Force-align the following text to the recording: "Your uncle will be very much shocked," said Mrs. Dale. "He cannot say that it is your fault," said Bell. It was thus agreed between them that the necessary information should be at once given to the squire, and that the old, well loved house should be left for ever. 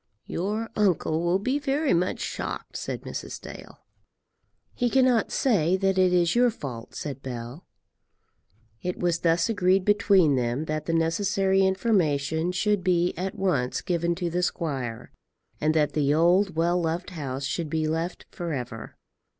"Your 0.25 0.71
uncle 0.75 1.21
will 1.21 1.37
be 1.37 1.59
very 1.59 1.93
much 1.93 2.19
shocked," 2.21 2.75
said 2.75 3.03
Mrs. 3.03 3.39
Dale. 3.39 3.81
"He 4.73 4.89
cannot 4.89 5.31
say 5.31 5.77
that 5.77 5.95
it 5.99 6.11
is 6.11 6.33
your 6.33 6.49
fault," 6.49 6.95
said 6.95 7.21
Bell. 7.21 7.67
It 8.81 8.97
was 8.99 9.19
thus 9.19 9.47
agreed 9.47 9.85
between 9.85 10.37
them 10.37 10.65
that 10.65 10.87
the 10.87 10.93
necessary 10.93 11.63
information 11.63 12.51
should 12.51 12.83
be 12.83 13.13
at 13.15 13.35
once 13.35 13.81
given 13.81 14.15
to 14.15 14.31
the 14.31 14.41
squire, 14.41 15.11
and 15.59 15.75
that 15.75 15.93
the 15.93 16.11
old, 16.15 16.55
well 16.55 16.81
loved 16.81 17.11
house 17.11 17.43
should 17.43 17.69
be 17.69 17.87
left 17.87 18.25
for 18.31 18.53
ever. 18.53 18.95